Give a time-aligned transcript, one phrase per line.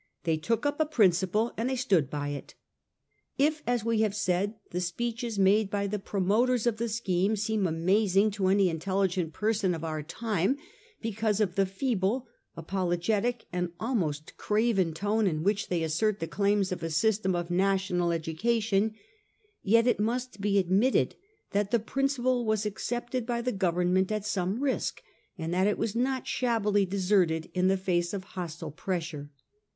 [0.23, 2.55] They took up a principle and they stood by it.
[3.37, 7.67] If, as we have said, the speeches made by the promoters of the scheme seem
[7.67, 10.57] amazing to any intelligent person of our time
[11.01, 12.27] because of the feeble,
[12.57, 17.51] apologetic, and almost craven tone in which they assert the claims of a system of
[17.51, 18.95] national educa tion,
[19.61, 21.13] yet it must be admitted
[21.51, 25.03] that the principle was accepted by the Government at some risk,
[25.37, 29.29] and that' it was not shabbily deserted in the face of hostile pressure.